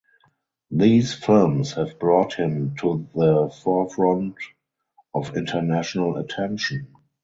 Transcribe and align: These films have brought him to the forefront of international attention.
These 0.71 1.13
films 1.13 1.73
have 1.73 1.99
brought 1.99 2.33
him 2.33 2.75
to 2.79 3.07
the 3.13 3.53
forefront 3.61 4.33
of 5.13 5.37
international 5.37 6.17
attention. 6.17 6.87